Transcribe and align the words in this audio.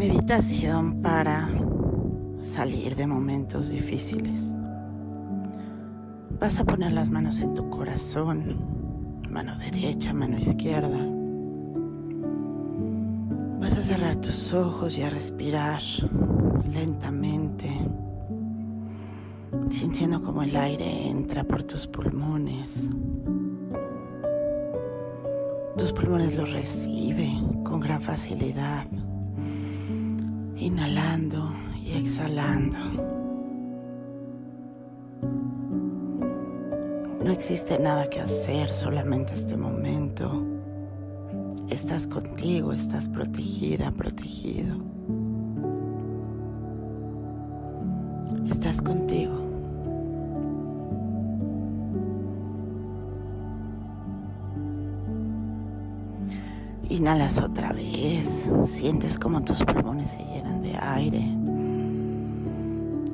Meditación 0.00 1.02
para 1.02 1.50
salir 2.40 2.96
de 2.96 3.06
momentos 3.06 3.68
difíciles. 3.68 4.56
Vas 6.40 6.58
a 6.58 6.64
poner 6.64 6.92
las 6.92 7.10
manos 7.10 7.38
en 7.40 7.52
tu 7.52 7.68
corazón, 7.68 8.56
mano 9.28 9.58
derecha, 9.58 10.14
mano 10.14 10.38
izquierda. 10.38 10.96
Vas 13.60 13.76
a 13.76 13.82
cerrar 13.82 14.16
tus 14.16 14.54
ojos 14.54 14.96
y 14.96 15.02
a 15.02 15.10
respirar 15.10 15.82
lentamente, 16.72 17.68
sintiendo 19.68 20.22
como 20.22 20.42
el 20.42 20.56
aire 20.56 21.10
entra 21.10 21.44
por 21.44 21.62
tus 21.64 21.86
pulmones. 21.86 22.88
Tus 25.76 25.92
pulmones 25.92 26.36
lo 26.36 26.46
reciben 26.46 27.62
con 27.62 27.80
gran 27.80 28.00
facilidad, 28.00 28.86
inhalando 30.60 31.50
y 31.82 31.92
exhalando. 31.92 32.78
No 37.24 37.32
existe 37.32 37.78
nada 37.78 38.08
que 38.10 38.20
hacer, 38.20 38.72
solamente 38.72 39.34
este 39.34 39.56
momento. 39.56 40.46
Estás 41.70 42.06
contigo, 42.06 42.72
estás 42.72 43.08
protegida, 43.08 43.90
protegido. 43.90 44.76
Estás 48.46 48.82
contigo. 48.82 49.49
Inhalas 57.00 57.40
otra 57.40 57.72
vez, 57.72 58.46
sientes 58.66 59.18
como 59.18 59.40
tus 59.40 59.64
pulmones 59.64 60.10
se 60.10 60.18
llenan 60.18 60.60
de 60.60 60.76
aire 60.76 61.24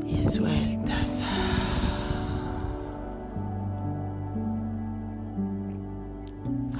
y 0.08 0.18
sueltas. 0.18 1.22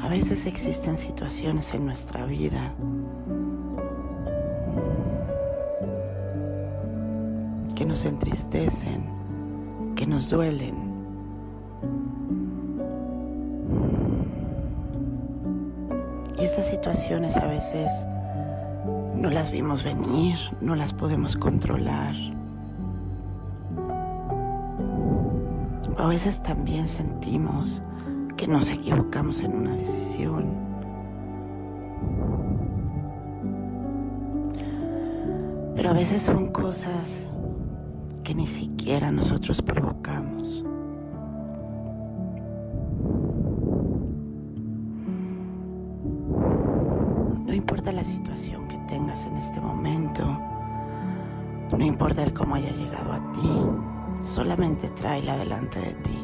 A 0.03 0.09
veces 0.09 0.47
existen 0.47 0.99
situaciones 0.99 1.73
en 1.75 1.87
nuestra 1.87 2.27
vida 2.27 2.75
que 7.77 7.87
nos 7.87 8.05
entristecen, 8.05 9.95
que 9.95 10.09
nos 10.09 10.29
duelen. 10.29 10.86
Y 16.57 16.61
estas 16.61 16.71
situaciones 16.75 17.37
a 17.37 17.47
veces 17.49 18.07
no 19.15 19.29
las 19.29 19.53
vimos 19.53 19.85
venir, 19.85 20.39
no 20.63 20.75
las 20.75 20.95
podemos 20.95 21.37
controlar. 21.37 22.15
A 25.99 26.07
veces 26.07 26.43
también 26.43 26.89
sentimos 26.89 27.83
que 28.39 28.47
nos 28.47 28.71
equivocamos 28.71 29.41
en 29.41 29.55
una 29.55 29.77
decisión. 29.77 30.47
Pero 35.75 35.91
a 35.91 35.93
veces 35.93 36.23
son 36.23 36.53
cosas 36.53 37.27
que 38.25 38.35
ni 38.35 38.47
siquiera 38.47 39.11
nosotros 39.11 39.61
provocamos. 39.61 40.66
Este 49.47 49.61
momento, 49.61 50.25
no 51.79 51.85
importa 51.85 52.25
el 52.25 52.33
cómo 52.33 52.57
haya 52.57 52.71
llegado 52.71 53.13
a 53.13 53.33
ti, 53.33 53.63
solamente 54.23 54.89
tráela 54.91 55.37
delante 55.37 55.79
de 55.79 55.95
ti. 55.95 56.19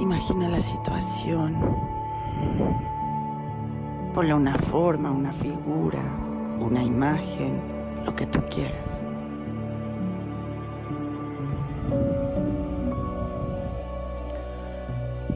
Imagina 0.00 0.48
la 0.48 0.60
situación. 0.62 1.58
Ponle 4.14 4.32
una 4.32 4.56
forma, 4.56 5.10
una 5.10 5.30
figura, 5.30 6.00
una 6.58 6.82
imagen, 6.82 7.60
lo 8.06 8.16
que 8.16 8.26
tú 8.26 8.40
quieras. 8.48 9.04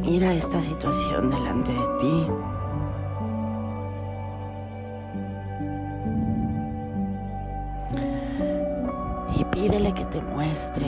Mira 0.00 0.32
esta 0.32 0.62
situación 0.62 1.30
delante 1.30 1.72
de 1.72 1.98
ti. 1.98 2.53
Pídele 9.64 9.94
que 9.94 10.04
te 10.04 10.20
muestre 10.20 10.86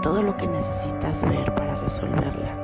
todo 0.00 0.22
lo 0.22 0.36
que 0.36 0.46
necesitas 0.46 1.22
ver 1.22 1.52
para 1.56 1.74
resolverla. 1.74 2.54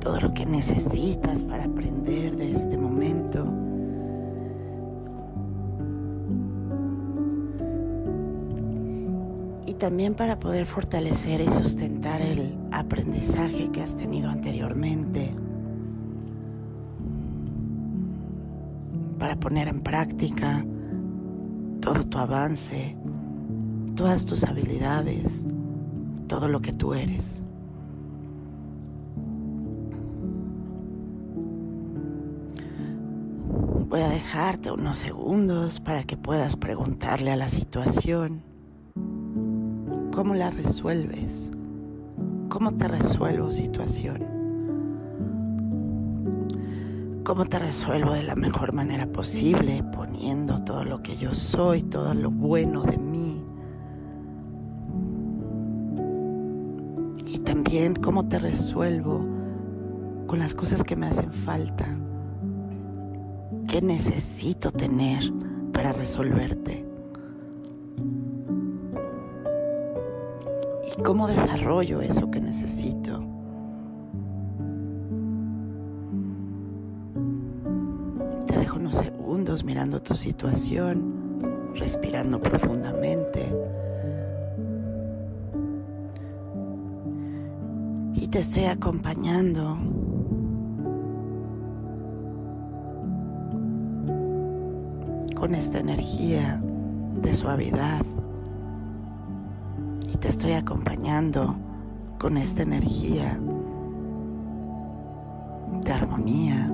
Todo 0.00 0.20
lo 0.20 0.32
que 0.32 0.46
necesitas 0.46 1.44
para 1.44 1.64
aprender 1.64 2.34
de 2.34 2.52
este 2.52 2.78
momento. 2.78 3.44
Y 9.66 9.74
también 9.74 10.14
para 10.14 10.40
poder 10.40 10.64
fortalecer 10.64 11.42
y 11.42 11.50
sustentar 11.50 12.22
el 12.22 12.56
aprendizaje 12.72 13.70
que 13.70 13.82
has 13.82 13.96
tenido 13.96 14.30
anteriormente. 14.30 15.43
Poner 19.44 19.68
en 19.68 19.82
práctica 19.82 20.64
todo 21.82 22.02
tu 22.04 22.16
avance, 22.16 22.96
todas 23.94 24.24
tus 24.24 24.42
habilidades, 24.44 25.46
todo 26.26 26.48
lo 26.48 26.62
que 26.62 26.72
tú 26.72 26.94
eres. 26.94 27.42
Voy 33.86 34.00
a 34.00 34.08
dejarte 34.08 34.70
unos 34.70 34.96
segundos 34.96 35.78
para 35.78 36.04
que 36.04 36.16
puedas 36.16 36.56
preguntarle 36.56 37.30
a 37.30 37.36
la 37.36 37.48
situación. 37.48 38.42
Cómo 40.14 40.34
la 40.34 40.52
resuelves, 40.52 41.50
cómo 42.48 42.72
te 42.72 42.88
resuelvo 42.88 43.52
situación, 43.52 44.24
cómo 47.24 47.46
te 47.46 47.58
resuelvo 47.58 48.12
de 48.12 48.22
la 48.22 48.36
mejor 48.36 48.74
manera 48.74 49.06
posible, 49.06 49.82
poniendo 49.82 50.58
todo 50.58 50.84
lo 50.84 51.02
que 51.02 51.16
yo 51.16 51.32
soy, 51.32 51.82
todo 51.82 52.12
lo 52.12 52.30
bueno 52.30 52.82
de 52.82 52.98
mí. 52.98 53.42
Y 57.26 57.38
también 57.38 57.94
cómo 57.94 58.28
te 58.28 58.38
resuelvo 58.38 59.26
con 60.26 60.38
las 60.38 60.54
cosas 60.54 60.84
que 60.84 60.96
me 60.96 61.06
hacen 61.06 61.32
falta. 61.32 61.86
¿Qué 63.68 63.80
necesito 63.80 64.70
tener 64.70 65.24
para 65.72 65.92
resolverte? 65.92 66.86
¿Y 70.96 71.02
cómo 71.02 71.26
desarrollo 71.26 72.02
eso 72.02 72.30
que 72.30 72.42
necesito? 72.42 73.33
Dejo 78.64 78.78
unos 78.78 78.94
segundos 78.94 79.62
mirando 79.62 80.00
tu 80.00 80.14
situación, 80.14 81.38
respirando 81.74 82.40
profundamente. 82.40 83.54
Y 88.14 88.26
te 88.28 88.38
estoy 88.38 88.64
acompañando 88.64 89.76
con 95.34 95.54
esta 95.54 95.80
energía 95.80 96.58
de 97.20 97.34
suavidad. 97.34 98.00
Y 100.10 100.16
te 100.16 100.28
estoy 100.28 100.52
acompañando 100.52 101.54
con 102.18 102.38
esta 102.38 102.62
energía 102.62 103.38
de 105.84 105.92
armonía. 105.92 106.70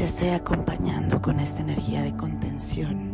Te 0.00 0.06
estoy 0.06 0.28
acompañando 0.30 1.20
con 1.20 1.40
esta 1.40 1.60
energía 1.60 2.00
de 2.02 2.16
contención. 2.16 3.09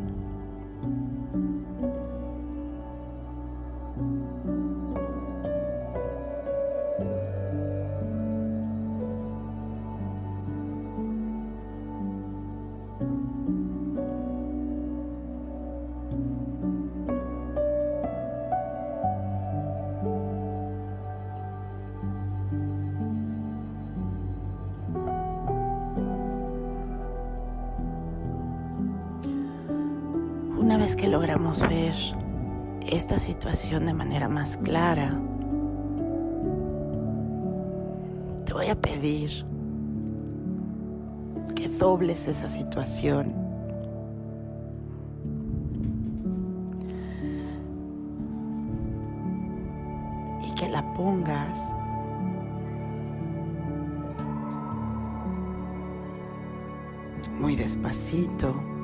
Vez 30.86 30.94
que 30.94 31.08
logramos 31.08 31.62
ver 31.62 31.96
esta 32.86 33.18
situación 33.18 33.86
de 33.86 33.92
manera 33.92 34.28
más 34.28 34.56
clara, 34.56 35.10
te 38.44 38.52
voy 38.52 38.68
a 38.68 38.80
pedir 38.80 39.44
que 41.56 41.66
dobles 41.66 42.28
esa 42.28 42.48
situación. 42.48 43.34
Y 50.48 50.54
que 50.54 50.68
la 50.68 50.94
pongas 50.94 51.74
muy 57.40 57.56
despacito. 57.56 58.75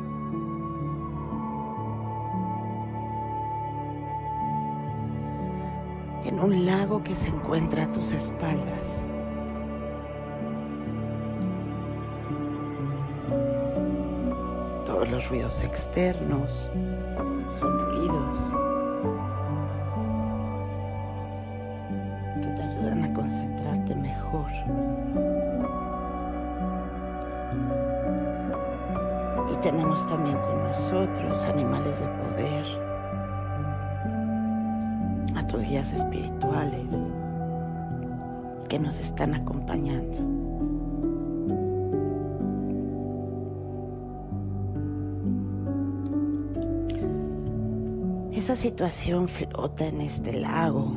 En 6.33 6.41
un 6.41 6.65
lago 6.65 7.03
que 7.03 7.15
se 7.15 7.29
encuentra 7.29 7.85
a 7.85 7.93
tus 7.93 8.11
espaldas. 8.13 9.05
Todos 14.87 15.11
los 15.11 15.29
ruidos 15.29 15.63
externos 15.63 16.71
son 17.59 17.79
ruidos 17.79 18.43
que 22.41 22.49
te 22.49 22.63
ayudan 22.63 23.05
a 23.05 23.13
concentrarte 23.13 23.95
mejor. 23.95 24.51
Y 29.53 29.57
tenemos 29.57 30.09
también 30.09 30.39
con 30.39 30.63
nosotros 30.63 31.45
animales 31.45 32.01
de 32.01 32.07
poder, 32.07 32.92
guías 35.61 35.93
espirituales 35.93 36.95
que 38.69 38.79
nos 38.79 38.99
están 38.99 39.35
acompañando. 39.35 40.19
Esa 48.33 48.57
situación 48.57 49.29
flota 49.29 49.87
en 49.87 50.01
este 50.01 50.33
lago. 50.33 50.91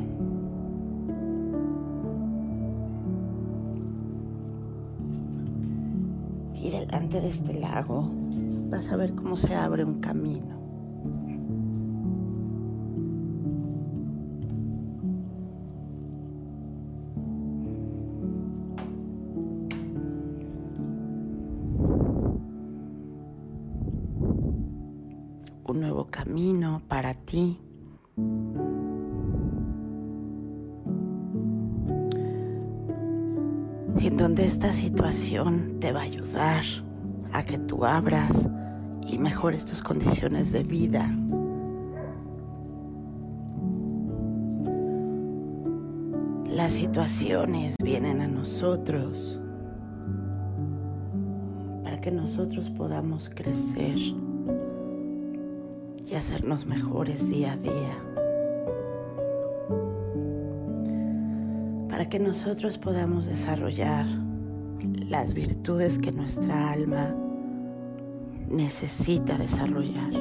Y 6.54 6.70
delante 6.70 7.20
de 7.20 7.28
este 7.28 7.52
lago 7.52 8.10
vas 8.70 8.90
a 8.90 8.96
ver 8.96 9.14
cómo 9.14 9.36
se 9.36 9.54
abre 9.54 9.84
un 9.84 10.00
camino. 10.00 10.65
Un 25.68 25.80
nuevo 25.80 26.06
camino 26.06 26.80
para 26.86 27.12
ti. 27.12 27.58
En 33.98 34.16
donde 34.16 34.46
esta 34.46 34.72
situación 34.72 35.78
te 35.80 35.90
va 35.90 36.00
a 36.00 36.04
ayudar 36.04 36.62
a 37.32 37.42
que 37.42 37.58
tú 37.58 37.84
abras 37.84 38.48
y 39.08 39.18
mejores 39.18 39.66
tus 39.66 39.82
condiciones 39.82 40.52
de 40.52 40.62
vida. 40.62 41.12
Las 46.48 46.74
situaciones 46.74 47.74
vienen 47.82 48.20
a 48.20 48.28
nosotros 48.28 49.40
para 51.82 52.00
que 52.00 52.12
nosotros 52.12 52.70
podamos 52.70 53.28
crecer 53.28 53.98
y 56.06 56.14
hacernos 56.14 56.66
mejores 56.66 57.28
día 57.28 57.52
a 57.52 57.56
día. 57.56 57.98
Para 61.88 62.08
que 62.08 62.18
nosotros 62.18 62.78
podamos 62.78 63.26
desarrollar 63.26 64.06
las 65.08 65.34
virtudes 65.34 65.98
que 65.98 66.12
nuestra 66.12 66.70
alma 66.70 67.14
necesita 68.48 69.36
desarrollar. 69.36 70.12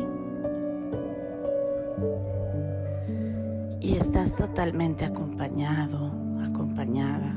Y 3.81 3.93
estás 3.97 4.35
totalmente 4.37 5.05
acompañado, 5.05 6.11
acompañada. 6.43 7.35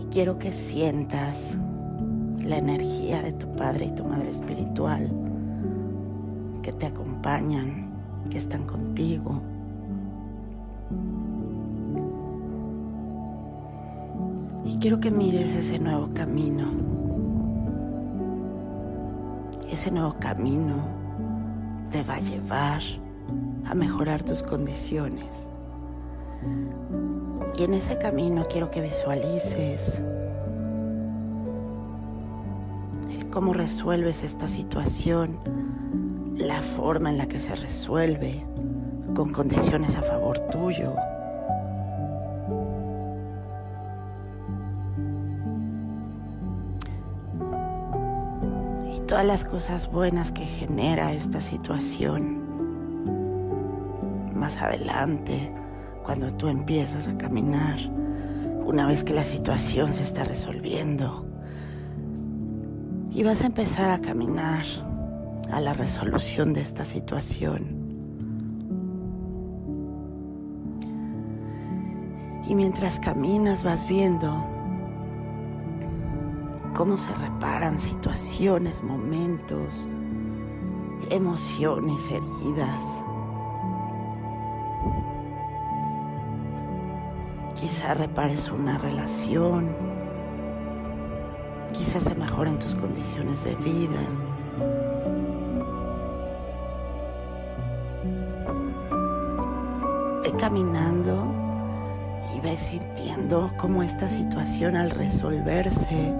Y 0.00 0.04
quiero 0.06 0.38
que 0.38 0.52
sientas 0.52 1.58
la 2.44 2.58
energía 2.58 3.22
de 3.22 3.32
tu 3.32 3.50
Padre 3.56 3.86
y 3.86 3.94
tu 3.94 4.04
Madre 4.04 4.30
Espiritual 4.30 5.31
que 6.62 6.72
te 6.72 6.86
acompañan, 6.86 7.90
que 8.30 8.38
están 8.38 8.66
contigo. 8.66 9.42
Y 14.64 14.78
quiero 14.78 15.00
que 15.00 15.10
mires 15.10 15.54
ese 15.54 15.78
nuevo 15.78 16.10
camino 16.14 16.92
ese 19.72 19.90
nuevo 19.90 20.16
camino 20.20 20.84
te 21.90 22.02
va 22.02 22.16
a 22.16 22.20
llevar 22.20 22.82
a 23.64 23.74
mejorar 23.74 24.22
tus 24.22 24.42
condiciones. 24.42 25.48
Y 27.56 27.64
en 27.64 27.74
ese 27.74 27.96
camino 27.96 28.46
quiero 28.50 28.70
que 28.70 28.82
visualices 28.82 30.02
cómo 33.30 33.54
resuelves 33.54 34.24
esta 34.24 34.46
situación, 34.46 35.38
la 36.46 36.60
forma 36.60 37.10
en 37.10 37.18
la 37.18 37.26
que 37.26 37.38
se 37.38 37.54
resuelve, 37.54 38.44
con 39.14 39.32
condiciones 39.32 39.96
a 39.96 40.02
favor 40.02 40.38
tuyo. 40.50 40.94
todas 49.12 49.26
las 49.26 49.44
cosas 49.44 49.92
buenas 49.92 50.32
que 50.32 50.46
genera 50.46 51.12
esta 51.12 51.42
situación. 51.42 52.40
Más 54.34 54.56
adelante, 54.56 55.52
cuando 56.02 56.32
tú 56.32 56.48
empiezas 56.48 57.08
a 57.08 57.18
caminar, 57.18 57.78
una 58.64 58.86
vez 58.86 59.04
que 59.04 59.12
la 59.12 59.24
situación 59.24 59.92
se 59.92 60.02
está 60.02 60.24
resolviendo, 60.24 61.26
y 63.10 63.22
vas 63.22 63.42
a 63.42 63.46
empezar 63.48 63.90
a 63.90 64.00
caminar 64.00 64.64
a 65.50 65.60
la 65.60 65.72
resolución 65.72 66.52
de 66.52 66.60
esta 66.60 66.84
situación. 66.84 67.82
Y 72.48 72.54
mientras 72.54 73.00
caminas 73.00 73.64
vas 73.64 73.88
viendo 73.88 74.30
cómo 76.74 76.96
se 76.96 77.14
reparan 77.14 77.78
situaciones, 77.78 78.82
momentos, 78.82 79.86
emociones, 81.10 82.02
heridas. 82.10 82.82
Quizá 87.54 87.94
repares 87.94 88.50
una 88.50 88.78
relación, 88.78 89.70
quizás 91.72 92.04
se 92.04 92.14
mejoren 92.14 92.58
tus 92.58 92.74
condiciones 92.74 93.44
de 93.44 93.54
vida. 93.56 94.00
Caminando 100.42 101.24
y 102.34 102.40
ve 102.40 102.56
sintiendo 102.56 103.52
cómo 103.58 103.84
esta 103.84 104.08
situación 104.08 104.74
al 104.74 104.90
resolverse 104.90 106.12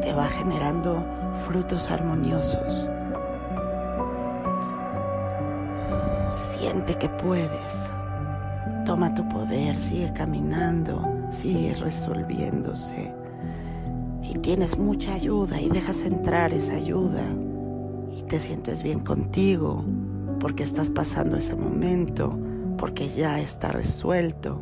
te 0.00 0.12
va 0.12 0.28
generando 0.28 1.04
frutos 1.44 1.90
armoniosos. 1.90 2.88
Siente 6.36 6.94
que 6.94 7.08
puedes. 7.08 7.90
Toma 8.84 9.12
tu 9.12 9.28
poder, 9.28 9.74
sigue 9.74 10.12
caminando, 10.12 11.26
sigue 11.30 11.74
resolviéndose. 11.74 13.12
Y 14.22 14.38
tienes 14.38 14.78
mucha 14.78 15.14
ayuda 15.14 15.60
y 15.60 15.68
dejas 15.68 16.04
entrar 16.04 16.54
esa 16.54 16.74
ayuda. 16.74 17.24
Y 18.16 18.22
te 18.22 18.38
sientes 18.38 18.84
bien 18.84 19.00
contigo 19.00 19.84
porque 20.38 20.62
estás 20.62 20.92
pasando 20.92 21.36
ese 21.36 21.56
momento, 21.56 22.38
porque 22.76 23.08
ya 23.08 23.40
está 23.40 23.68
resuelto. 23.68 24.60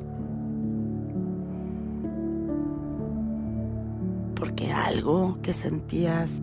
porque 4.42 4.72
algo 4.72 5.38
que 5.40 5.52
sentías 5.52 6.40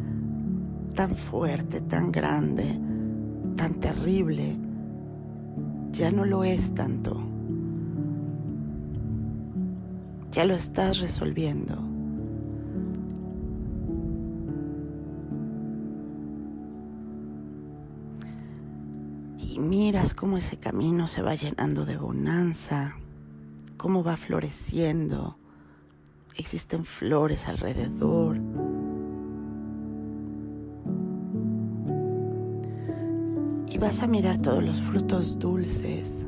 tan 0.95 1.17
fuerte, 1.17 1.81
tan 1.81 2.13
grande, 2.13 2.79
tan 3.57 3.73
terrible, 3.73 4.55
ya 5.91 6.09
no 6.09 6.23
lo 6.23 6.45
es 6.45 6.73
tanto. 6.73 7.21
Ya 10.31 10.45
lo 10.45 10.53
estás 10.53 11.01
resolviendo. 11.01 11.88
Miras 19.99 20.13
cómo 20.13 20.37
ese 20.37 20.55
camino 20.55 21.09
se 21.09 21.21
va 21.21 21.35
llenando 21.35 21.85
de 21.85 21.97
bonanza, 21.97 22.95
cómo 23.75 24.01
va 24.01 24.15
floreciendo. 24.15 25.35
Existen 26.37 26.85
flores 26.85 27.49
alrededor. 27.49 28.37
Y 33.67 33.77
vas 33.77 34.01
a 34.01 34.07
mirar 34.07 34.37
todos 34.37 34.63
los 34.63 34.79
frutos 34.79 35.37
dulces 35.37 36.25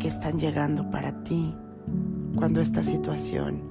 que 0.00 0.08
están 0.08 0.40
llegando 0.40 0.90
para 0.90 1.22
ti 1.22 1.54
cuando 2.34 2.60
esta 2.60 2.82
situación 2.82 3.62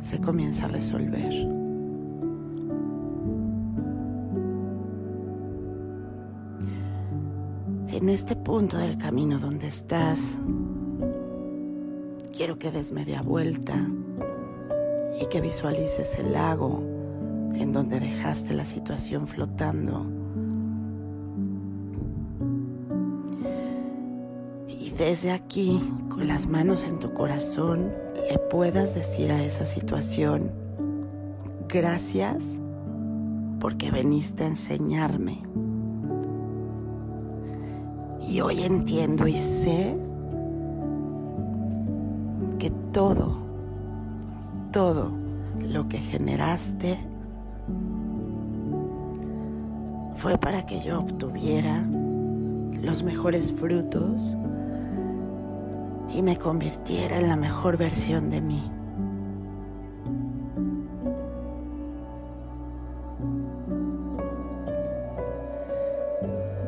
se 0.00 0.22
comienza 0.22 0.64
a 0.64 0.68
resolver. 0.68 1.55
En 7.96 8.08
este 8.08 8.36
punto 8.36 8.76
del 8.78 8.98
camino 8.98 9.38
donde 9.38 9.68
estás, 9.68 10.36
quiero 12.36 12.58
que 12.58 12.70
des 12.70 12.92
media 12.92 13.22
vuelta 13.22 13.74
y 15.20 15.26
que 15.26 15.40
visualices 15.40 16.18
el 16.18 16.32
lago 16.32 16.82
en 17.54 17.72
donde 17.72 17.98
dejaste 17.98 18.54
la 18.54 18.64
situación 18.64 19.26
flotando 19.26 20.06
desde 24.98 25.30
aquí, 25.30 25.82
con 26.08 26.26
las 26.26 26.46
manos 26.46 26.84
en 26.84 26.98
tu 26.98 27.12
corazón, 27.12 27.92
le 28.30 28.38
puedas 28.38 28.94
decir 28.94 29.30
a 29.30 29.44
esa 29.44 29.66
situación, 29.66 30.50
gracias 31.68 32.60
porque 33.60 33.90
veniste 33.90 34.44
a 34.44 34.48
enseñarme. 34.48 35.42
Y 38.26 38.40
hoy 38.40 38.64
entiendo 38.64 39.26
y 39.26 39.38
sé 39.38 39.96
que 42.58 42.70
todo, 42.92 43.38
todo 44.72 45.12
lo 45.60 45.88
que 45.88 45.98
generaste 45.98 46.98
fue 50.16 50.38
para 50.38 50.66
que 50.66 50.80
yo 50.80 51.00
obtuviera 51.00 51.86
los 52.82 53.02
mejores 53.02 53.52
frutos 53.52 54.36
y 56.14 56.22
me 56.22 56.36
convirtiera 56.36 57.20
en 57.20 57.28
la 57.28 57.36
mejor 57.36 57.76
versión 57.76 58.30
de 58.30 58.40
mí. 58.40 58.75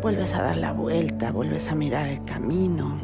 Vuelves 0.00 0.34
a 0.34 0.42
dar 0.42 0.56
la 0.56 0.72
vuelta, 0.72 1.32
vuelves 1.32 1.70
a 1.70 1.74
mirar 1.74 2.06
el 2.06 2.24
camino. 2.24 2.98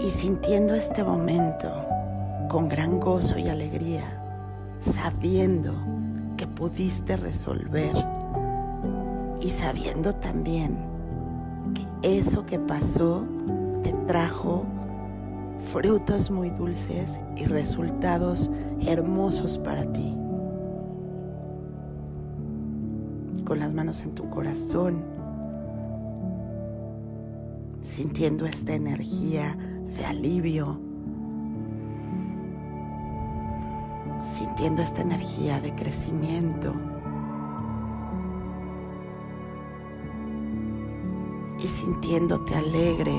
Y 0.00 0.10
sintiendo 0.10 0.74
este 0.74 1.02
momento 1.02 1.70
con 2.48 2.68
gran 2.68 3.00
gozo 3.00 3.38
y 3.38 3.48
alegría, 3.48 4.04
sabiendo 4.80 5.74
que 6.36 6.46
pudiste 6.46 7.16
resolver 7.16 7.92
y 9.40 9.50
sabiendo 9.50 10.14
también 10.14 10.76
que 11.74 12.18
eso 12.20 12.46
que 12.46 12.58
pasó 12.58 13.24
te 13.82 13.92
trajo 14.06 14.64
frutos 15.60 16.30
muy 16.30 16.50
dulces 16.50 17.20
y 17.36 17.44
resultados 17.44 18.50
hermosos 18.80 19.58
para 19.58 19.90
ti. 19.92 20.16
Con 23.44 23.58
las 23.58 23.74
manos 23.74 24.00
en 24.00 24.14
tu 24.14 24.28
corazón, 24.30 25.02
sintiendo 27.82 28.46
esta 28.46 28.74
energía 28.74 29.56
de 29.96 30.04
alivio, 30.06 30.78
sintiendo 34.22 34.82
esta 34.82 35.02
energía 35.02 35.60
de 35.60 35.74
crecimiento. 35.74 36.72
y 41.62 41.68
sintiéndote 41.68 42.54
alegre, 42.54 43.12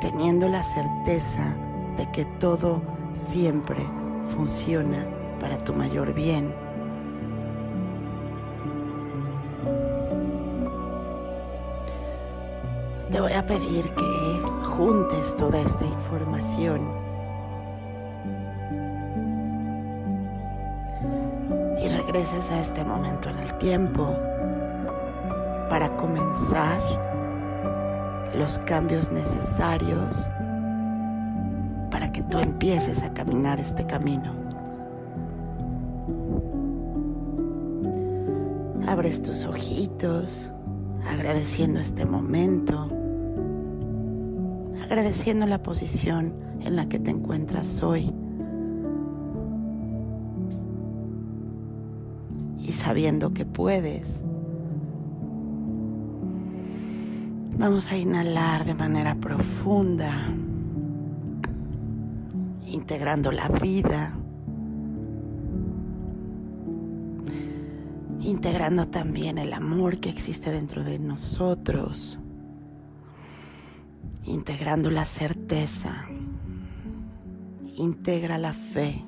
teniendo 0.00 0.48
la 0.48 0.62
certeza 0.62 1.54
de 1.96 2.10
que 2.10 2.24
todo 2.38 2.82
siempre 3.12 3.78
funciona 4.28 5.06
para 5.40 5.58
tu 5.58 5.72
mayor 5.74 6.12
bien. 6.12 6.54
Te 13.10 13.20
voy 13.20 13.32
a 13.32 13.46
pedir 13.46 13.84
que 13.94 14.64
juntes 14.64 15.36
toda 15.36 15.60
esta 15.60 15.84
información 15.84 16.80
y 21.78 21.88
regreses 21.88 22.50
a 22.50 22.60
este 22.60 22.84
momento 22.84 23.28
en 23.28 23.38
el 23.38 23.54
tiempo 23.58 24.16
para 25.68 25.94
comenzar 25.96 26.80
los 28.38 28.58
cambios 28.60 29.10
necesarios 29.10 30.28
para 31.90 32.10
que 32.12 32.22
tú 32.22 32.38
empieces 32.38 33.02
a 33.02 33.12
caminar 33.12 33.60
este 33.60 33.86
camino. 33.86 34.34
Abres 38.86 39.22
tus 39.22 39.44
ojitos 39.44 40.52
agradeciendo 41.08 41.80
este 41.80 42.04
momento, 42.04 42.88
agradeciendo 44.82 45.46
la 45.46 45.62
posición 45.62 46.34
en 46.60 46.76
la 46.76 46.88
que 46.88 46.98
te 46.98 47.10
encuentras 47.10 47.82
hoy 47.82 48.12
y 52.58 52.72
sabiendo 52.72 53.32
que 53.32 53.44
puedes 53.44 54.24
Vamos 57.56 57.92
a 57.92 57.96
inhalar 57.96 58.64
de 58.64 58.74
manera 58.74 59.14
profunda, 59.14 60.12
integrando 62.66 63.30
la 63.30 63.48
vida, 63.48 64.12
integrando 68.20 68.88
también 68.88 69.38
el 69.38 69.52
amor 69.52 69.98
que 69.98 70.08
existe 70.08 70.50
dentro 70.50 70.82
de 70.82 70.98
nosotros, 70.98 72.18
integrando 74.24 74.90
la 74.90 75.04
certeza, 75.04 76.06
integra 77.76 78.36
la 78.36 78.52
fe, 78.52 79.04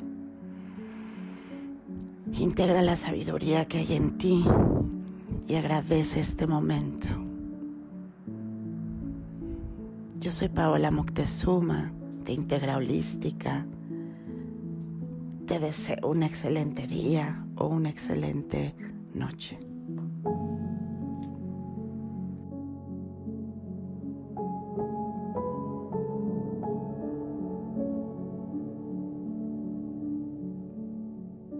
integra 2.32 2.80
la 2.80 2.94
sabiduría 2.94 3.64
que 3.64 3.78
hay 3.78 3.92
en 3.94 4.16
ti 4.16 4.44
y 5.48 5.56
agradece 5.56 6.20
este 6.20 6.46
momento. 6.46 7.15
Yo 10.18 10.32
soy 10.32 10.48
Paola 10.48 10.90
Moctezuma 10.90 11.92
de 12.24 12.32
Integra 12.32 12.78
Holística. 12.78 13.66
Te 15.46 15.60
deseo 15.60 16.08
un 16.08 16.22
excelente 16.22 16.86
día 16.86 17.46
o 17.54 17.66
una 17.66 17.90
excelente 17.90 18.74
noche. 19.12 19.58